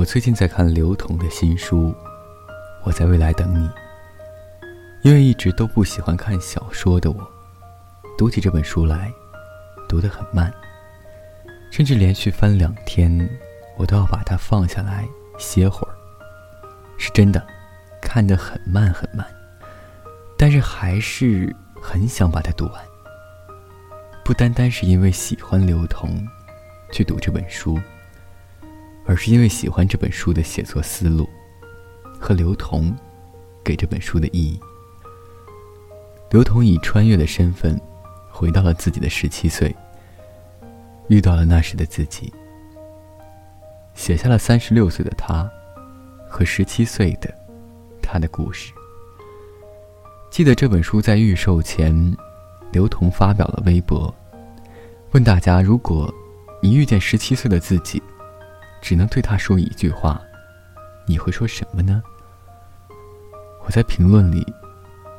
[0.00, 1.88] 我最近在看刘同的新书
[2.84, 3.68] 《我在未来等你》，
[5.02, 7.30] 因为一直都不喜欢看小说的我，
[8.16, 9.12] 读起这本书来，
[9.86, 10.50] 读得很慢，
[11.70, 13.28] 甚至连续翻两天，
[13.76, 15.06] 我都要把它放下来
[15.38, 15.92] 歇会儿。
[16.96, 17.46] 是真的，
[18.00, 19.26] 看得很慢很慢，
[20.38, 22.82] 但是还是很想把它读完。
[24.24, 26.26] 不单单是因为喜欢刘同，
[26.90, 27.78] 去读这本书。
[29.10, 31.28] 而是因为喜欢这本书的写作思路，
[32.16, 32.96] 和刘同
[33.64, 34.56] 给这本书的意义。
[36.30, 37.76] 刘同以穿越的身份，
[38.30, 39.74] 回到了自己的十七岁，
[41.08, 42.32] 遇到了那时的自己，
[43.94, 45.50] 写下了三十六岁的他
[46.28, 47.34] 和十七岁的
[48.00, 48.72] 他的故事。
[50.30, 52.16] 记得这本书在预售前，
[52.70, 54.14] 刘同发表了微博，
[55.10, 56.14] 问大家：如果
[56.62, 58.00] 你遇见十七岁的自己。
[58.80, 60.20] 只能对他说一句话，
[61.06, 62.02] 你会说什么呢？
[63.64, 64.44] 我在评论里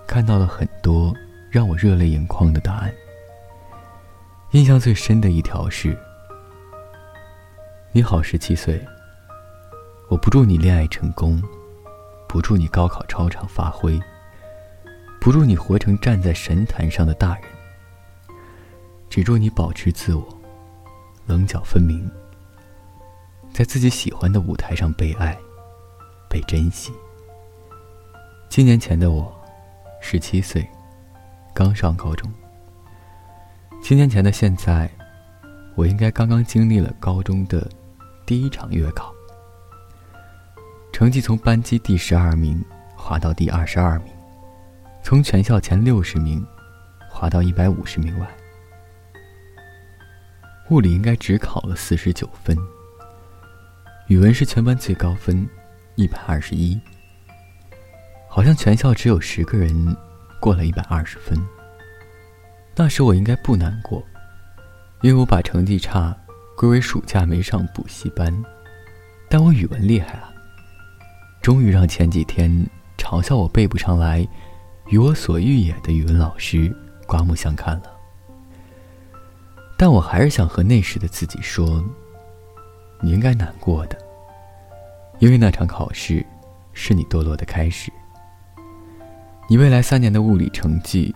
[0.08, 1.14] 看到了很多
[1.50, 2.94] 让我热泪盈眶的答案。
[4.52, 5.98] 印象最深的一条是
[7.94, 8.84] ：“你好，十七岁。
[10.10, 11.42] 我不祝你恋爱成功，
[12.28, 13.98] 不祝你高考超常发挥，
[15.22, 17.44] 不祝你活成站在神坛上的大人，
[19.10, 20.28] 只祝你保持自我，
[21.28, 22.12] 棱角分明。”
[23.54, 25.38] 在自己喜欢的舞台上被爱，
[26.30, 26.92] 被珍惜。
[28.50, 29.34] 七年前的我，
[30.02, 30.68] 十七岁，
[31.54, 32.32] 刚上高中。
[33.84, 34.90] 七年前的现在，
[35.76, 37.70] 我应该刚刚经历了高中的
[38.26, 39.14] 第一场月考，
[40.94, 42.64] 成绩从班级第十二名
[42.96, 44.14] 滑到第二十二名，
[45.04, 46.46] 从全校前六十名
[47.10, 48.28] 滑到一百五十名外。
[50.70, 52.58] 物理应该只考了四十九分。
[54.12, 55.48] 语文是全班最高分，
[55.96, 56.78] 一百二十一。
[58.28, 59.96] 好像全校只有十个人
[60.38, 61.40] 过了一百二十分。
[62.76, 64.04] 那时我应该不难过，
[65.02, 66.14] 因为我把成绩差
[66.58, 68.38] 归为暑假没上补习班。
[69.30, 70.30] 但我语文厉害啊，
[71.42, 72.52] 终于让前几天
[72.98, 74.28] 嘲笑我背不上来
[74.92, 76.70] “与我所欲也”的语文老师
[77.08, 77.84] 刮目相看了。
[79.78, 81.82] 但我还是想和那时的自己说。
[83.04, 83.98] 你应该难过的，
[85.18, 86.24] 因为那场考试
[86.72, 87.92] 是你堕落的开始。
[89.50, 91.14] 你未来三年的物理成绩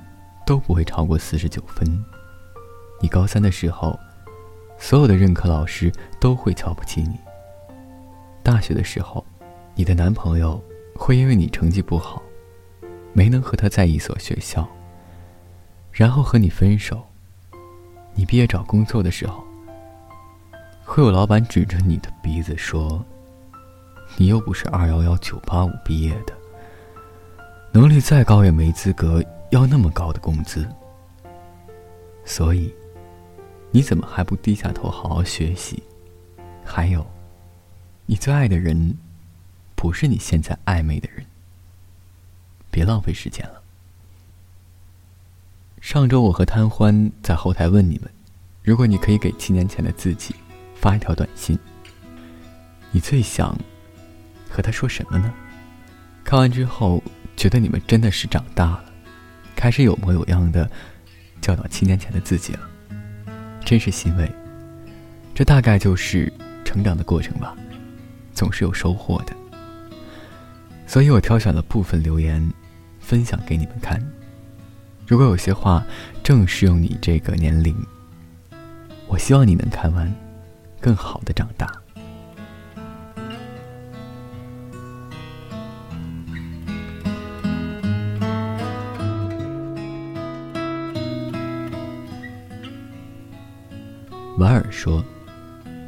[0.48, 1.88] 都不会超过四十九分。
[3.00, 3.98] 你高三的时候，
[4.80, 7.20] 所有的任课老师都会瞧不起你。
[8.42, 9.24] 大学的时候，
[9.76, 10.60] 你的男朋友
[10.96, 12.20] 会因为你成绩不好，
[13.14, 14.68] 没能和他在一所学校，
[15.92, 17.06] 然后和你分手。
[18.16, 19.45] 你毕业找工作的时候。
[20.96, 23.04] 会有老板指着你的鼻子说
[24.16, 26.34] ：“你又不是二幺幺九八五毕业的，
[27.74, 30.66] 能力再高也没资格要那么高的工资。
[32.24, 32.74] 所以，
[33.72, 35.84] 你怎么还不低下头好好学习？
[36.64, 37.06] 还有，
[38.06, 38.98] 你最爱的人，
[39.76, 41.26] 不是你现在暧昧的人。
[42.72, 43.62] 别浪费时间了。
[45.82, 48.10] 上周我和贪欢在后台问你们：
[48.64, 50.34] 如果你可以给七年前的自己。”
[50.86, 51.58] 发一条短信，
[52.92, 53.58] 你最想
[54.48, 55.34] 和他说什么呢？
[56.24, 57.02] 看完之后，
[57.36, 58.86] 觉得你们真的是长大了，
[59.56, 60.70] 开始有模有样的
[61.42, 62.60] 教导七年前的自己了，
[63.66, 64.32] 真是欣慰。
[65.34, 66.32] 这大概就是
[66.64, 67.56] 成长的过程吧，
[68.32, 69.36] 总是有收获的。
[70.86, 72.48] 所以我挑选了部分留言，
[73.00, 74.00] 分享给你们看。
[75.08, 75.84] 如果有些话
[76.24, 77.76] 正适用你这个年龄，
[79.08, 80.16] 我希望你能看完。
[80.80, 81.72] 更好的长大。
[94.38, 95.04] 婉尔说：“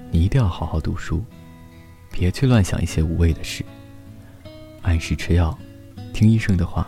[0.10, 1.24] 你一定要好好读书，
[2.12, 3.64] 别去乱想一些无谓的事，
[4.82, 5.58] 按时吃药，
[6.14, 6.88] 听医生的话，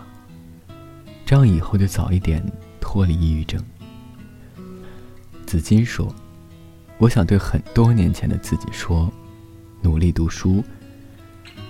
[1.26, 2.42] 这样以后就早一点
[2.80, 3.62] 脱离抑郁症。”
[5.46, 6.14] 紫金说。
[7.00, 9.10] 我想对很多年前的自己说：
[9.82, 10.62] 努力读书。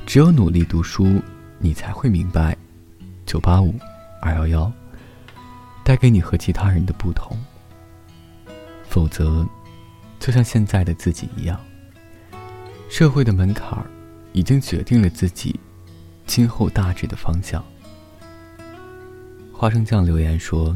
[0.03, 1.21] 只有努力读书，
[1.59, 2.57] 你才会明白，
[3.27, 3.75] 九八五、
[4.19, 4.71] 二幺幺
[5.83, 7.37] 带给你和其他人的不同。
[8.87, 9.47] 否则，
[10.19, 11.59] 就像现在的自己一样，
[12.89, 13.85] 社会的门槛
[14.33, 15.59] 已经决定了自己
[16.25, 17.63] 今后大致的方向。
[19.53, 20.75] 花生酱留言说：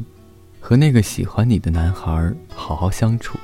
[0.60, 3.40] 和那个喜欢你的男孩好好相处。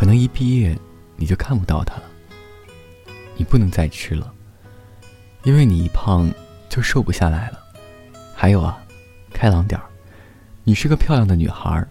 [0.00, 0.74] 可能一毕业，
[1.16, 2.04] 你就看不到他了。
[3.36, 4.32] 你不能再吃了，
[5.42, 6.32] 因为你一胖
[6.70, 7.58] 就瘦不下来了。
[8.34, 8.82] 还有啊，
[9.30, 9.86] 开朗点儿，
[10.64, 11.86] 你是个漂亮的女孩，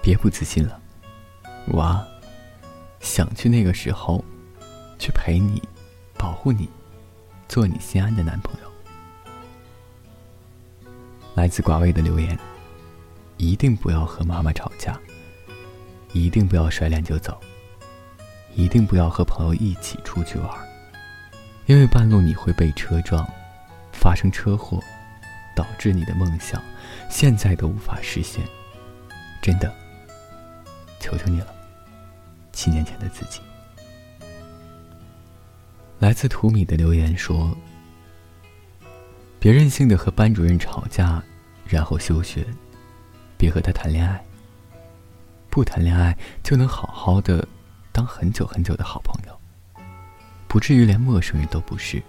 [0.00, 0.80] 别不自信了。
[1.66, 2.06] 我啊，
[3.00, 4.24] 想去那个时候，
[4.96, 5.60] 去陪你，
[6.16, 6.68] 保护你，
[7.48, 8.70] 做你心安的男朋友。
[11.34, 12.38] 来自寡味的留言：
[13.38, 14.96] 一定不要和妈妈吵架，
[16.12, 17.40] 一定不要甩脸就走，
[18.54, 20.50] 一定不要和朋友一起出去玩，
[21.66, 23.28] 因为半路你会被车撞，
[23.92, 24.82] 发生车祸，
[25.54, 26.62] 导致你的梦想
[27.08, 28.42] 现在都无法实现。
[29.40, 29.72] 真的，
[30.98, 31.54] 求求你了，
[32.52, 33.40] 七年前的自己。
[35.98, 37.56] 来自图米的留言说。
[39.38, 41.22] 别任性的和班主任吵架，
[41.66, 42.46] 然后休学，
[43.38, 44.22] 别和他谈恋爱。
[45.50, 47.46] 不谈恋爱就能好好的
[47.90, 49.36] 当很久很久的好朋友，
[50.46, 52.00] 不至于连陌生人都不是。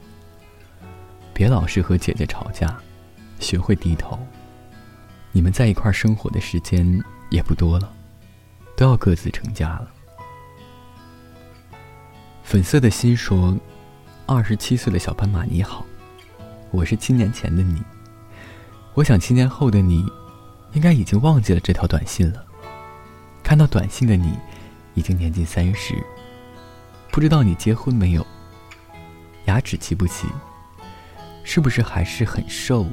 [1.34, 2.78] 别老是和姐姐吵架，
[3.40, 4.20] 学会低头。
[5.32, 7.92] 你们在一块生活的时间也不多了，
[8.78, 9.92] 都要各自成家了。
[12.44, 13.58] 粉色的心说
[14.28, 15.84] ：“二十七岁的小斑马你好。”
[16.70, 17.82] 我是七年前的你，
[18.94, 20.06] 我想七年后的你，
[20.74, 22.46] 应该已经忘记了这条短信了。
[23.44, 24.38] 看到短信的你，
[24.94, 25.96] 已经年近三十，
[27.12, 28.26] 不知道你结婚没有？
[29.46, 30.28] 牙齿齐不齐？
[31.44, 32.86] 是不是还是很瘦？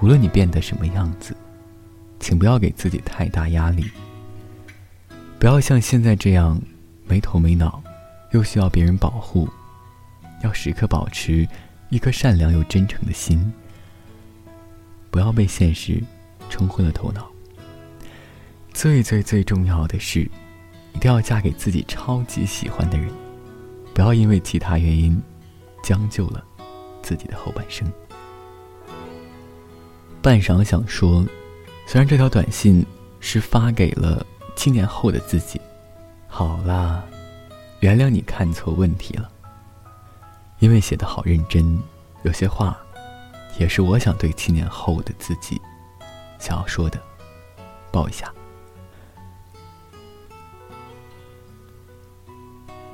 [0.00, 1.36] 无论你变得什么样子，
[2.20, 3.90] 请不要给自己太大压力。
[5.38, 6.60] 不要像现在这样
[7.06, 7.82] 没头没脑，
[8.32, 9.48] 又需要别人保护，
[10.42, 11.48] 要时刻保持。
[11.88, 13.52] 一颗善良又真诚的心，
[15.08, 16.02] 不要被现实
[16.50, 17.30] 冲昏了头脑。
[18.76, 20.20] 最最最重要的是，
[20.92, 23.10] 一定要嫁给自己超级喜欢的人，
[23.94, 25.18] 不要因为其他原因
[25.82, 26.44] 将就了
[27.02, 27.90] 自己的后半生。
[30.20, 31.26] 半晌想说，
[31.86, 32.84] 虽然这条短信
[33.18, 34.24] 是发给了
[34.54, 35.58] 七年后的自己，
[36.28, 37.02] 好啦，
[37.80, 39.26] 原谅你看错问题了。
[40.58, 41.80] 因为写的好认真，
[42.24, 42.76] 有些话，
[43.58, 45.58] 也是我想对七年后的自己
[46.38, 47.00] 想要说的，
[47.90, 48.30] 抱一下。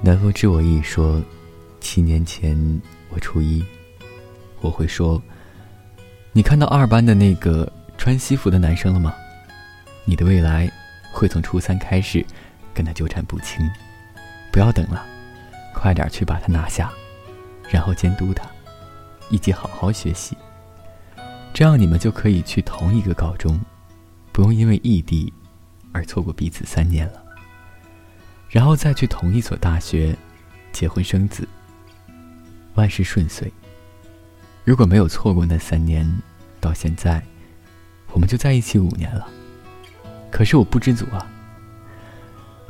[0.05, 1.23] 南风知我意说，
[1.81, 2.59] 七年前
[3.11, 3.65] 我初一，
[4.61, 5.23] 我会说，
[6.33, 9.15] 你看到二班的那个穿西服的男生了吗？
[10.05, 10.69] 你的未来
[11.13, 12.27] 会从初三开始
[12.75, 13.65] 跟他纠缠不清，
[14.51, 15.07] 不要等了，
[15.73, 16.91] 快点去把他拿下。
[17.71, 18.45] 然后监督他，
[19.31, 20.37] 一起好好学习。
[21.55, 23.61] 这样你们就可以去同一个高中，
[24.33, 25.33] 不用因为异地
[25.93, 27.22] 而错过彼此三年了。
[28.53, 30.15] 然后再去同一所大学，
[30.73, 31.49] 结婚生子，
[32.75, 33.51] 万事顺遂。
[34.63, 36.07] 如果没有错过那三年，
[36.61, 37.23] 到现在，
[38.13, 39.27] 我们就在一起五年了。
[40.31, 41.27] 可是我不知足啊，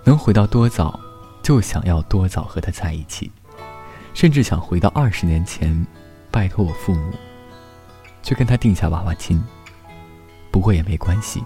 [0.05, 1.01] 能回到多早，
[1.43, 3.31] 就想要多早和他在一起。
[4.15, 5.85] 甚至想回到二十年前，
[6.31, 7.13] 拜托我父母，
[8.23, 9.43] 去跟他定下娃娃亲。
[10.53, 11.43] 不过也没关系，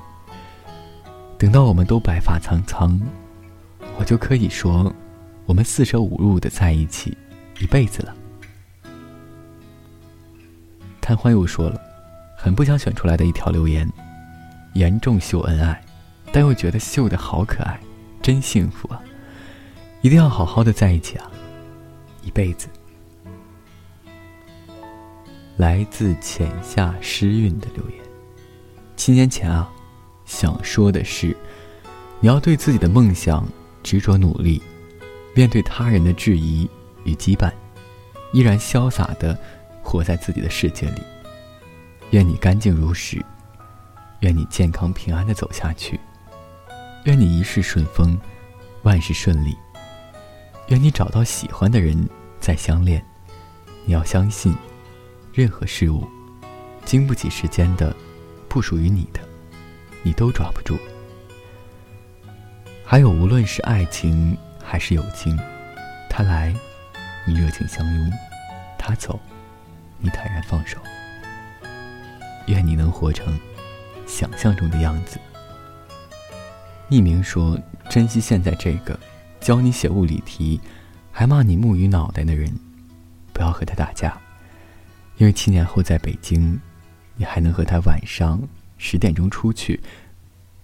[1.39, 3.01] 等到我们都白发苍苍，
[3.99, 4.95] 我就可以说，
[5.47, 7.17] 我们四舍五入的在一起
[7.59, 8.15] 一辈子了。
[11.01, 11.81] 贪欢又说了，
[12.37, 13.89] 很不想选出来的一条留言，
[14.75, 15.81] 严重秀恩爱，
[16.33, 17.81] 但又觉得秀的好可爱，
[18.21, 19.01] 真幸福啊！
[20.03, 21.31] 一定要好好的在一起啊！
[22.23, 22.69] 一辈子。
[25.57, 27.99] 来自浅夏诗韵的留言：
[28.95, 29.73] 七年前啊，
[30.27, 31.37] 想说的是，
[32.21, 33.47] 你要对自己的梦想
[33.87, 34.61] 执着努力，
[35.33, 36.69] 面对他人的质疑
[37.05, 37.53] 与羁绊，
[38.33, 39.39] 依然潇洒的
[39.81, 41.01] 活在自己的世界里。
[42.11, 43.25] 愿你干净如石，
[44.21, 46.01] 愿你健康平安的走下去，
[47.05, 48.19] 愿你一世顺风，
[48.83, 49.57] 万事顺利。
[50.67, 52.09] 愿你找到喜欢的人
[52.41, 53.01] 再相恋，
[53.85, 54.53] 你要相信，
[55.33, 56.05] 任何事物，
[56.85, 57.95] 经不起时间的，
[58.49, 59.21] 不属于你的，
[60.03, 60.77] 你都抓不住。
[62.89, 65.37] 还有，无论是爱情还是友情，
[66.09, 66.55] 他来，
[67.27, 68.09] 你热情相拥；
[68.79, 69.19] 他走，
[69.99, 70.79] 你坦然放手。
[72.47, 73.37] 愿你能活成
[74.07, 75.19] 想象中的样子。
[76.89, 77.59] 匿名说：
[77.91, 78.97] 珍惜现在这个。
[79.41, 80.61] 教你写物理题，
[81.13, 82.53] 还骂你木鱼脑袋的人，
[83.33, 84.17] 不要和他打架，
[85.19, 86.59] 因为七年后在北京，
[87.15, 88.41] 你还能和他晚上
[88.79, 89.81] 十点钟出去，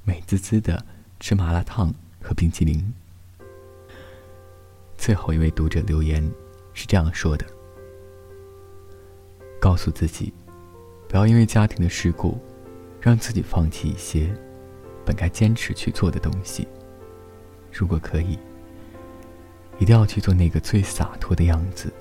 [0.04, 0.84] 美滋滋的
[1.20, 2.82] 吃麻辣烫和冰淇淋。
[4.96, 6.22] 最后一位读者留言：
[6.72, 7.44] 是这样说的：
[9.60, 10.32] 告诉自己，
[11.08, 12.38] 不要因为家庭的事故，
[13.00, 14.32] 让自己放弃一些
[15.04, 16.68] 本该坚持去做的东西。
[17.72, 18.38] 如果可以，
[19.78, 21.92] 一定要去做那个最洒脱的样子，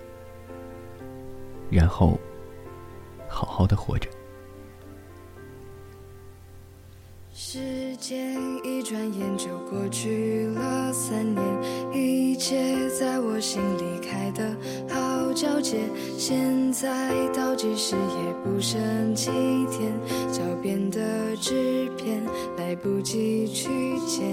[1.71, 2.19] 然后
[3.27, 4.07] 好好的活着。
[7.53, 7.59] 时
[7.97, 11.43] 间一转眼就过去了三年，
[11.93, 14.55] 一切在我心里开的
[14.87, 15.81] 好皎洁。
[16.17, 19.25] 现在倒计时也不剩几
[19.69, 19.91] 天，
[20.31, 22.23] 脚边的纸片
[22.57, 23.67] 来不及去
[24.07, 24.23] 捡，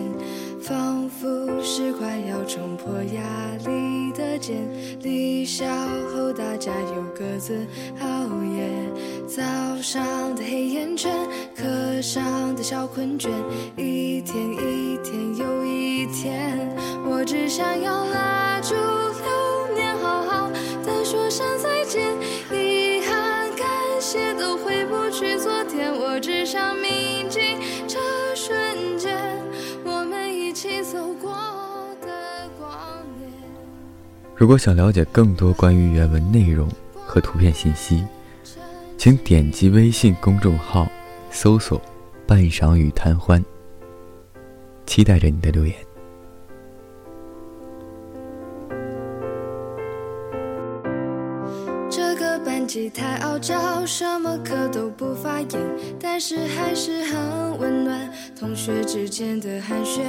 [0.60, 1.26] 仿佛
[1.62, 3.22] 是快要冲破压
[3.66, 4.56] 力的茧。
[5.02, 5.64] 离校
[6.12, 7.66] 后大家又各自
[8.00, 8.06] 熬
[8.44, 8.68] 夜，
[9.26, 9.42] 早
[9.80, 11.12] 上的黑眼圈，
[11.56, 13.18] 课上的小困。
[13.18, 13.28] 倦，
[13.76, 16.56] 一天一天又一天，
[17.04, 20.50] 我只想要拉住流年，好好
[20.84, 22.14] 的说声再见。
[22.52, 23.66] 遗憾、感
[24.00, 27.27] 谢都回不去昨天，我只想铭
[30.58, 31.30] 起走过
[32.02, 32.08] 的
[32.58, 32.68] 光
[33.16, 33.30] 年。
[34.34, 38.04] 如果想了解更多关于原文内容和图片信息，
[38.96, 40.88] 请点击微信公众号
[41.30, 41.80] 搜索。
[42.26, 43.42] 半晌与贪欢，
[44.84, 45.74] 期待着你的留言。
[51.88, 55.58] 这个班级太傲娇，什么课都不发言，
[55.98, 58.08] 但是还是很温暖。
[58.38, 60.00] 同学之间的寒暄，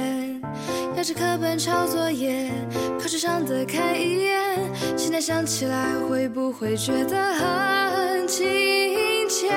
[0.96, 2.50] 压着课本抄作业，
[3.00, 4.56] 考试上的看一眼。
[4.96, 9.50] 现在想起来，会不会觉得很亲切？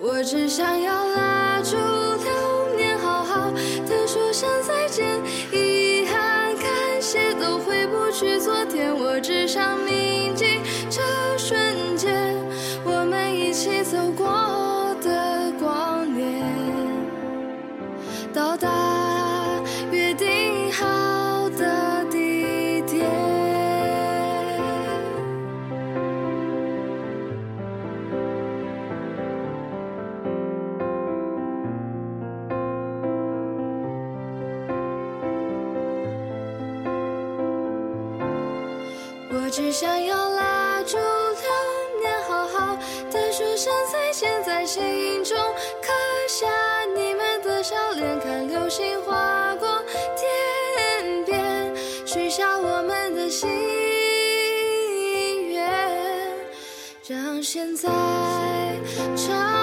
[0.00, 5.06] 我只想要拉住流年，好好的说声再见。
[5.52, 6.66] 遗憾、感
[7.00, 9.78] 谢都回不去昨天，我只想
[39.56, 41.02] 只想要拉住流
[42.02, 42.76] 年，好好
[43.10, 45.34] 的说声再见，在心中
[45.80, 45.90] 刻
[46.28, 46.46] 下
[46.94, 49.82] 你们的笑脸，看流星划过
[50.14, 53.48] 天边，许下我们的心
[55.48, 56.36] 愿，
[57.08, 57.88] 让现在。
[59.16, 59.55] 长。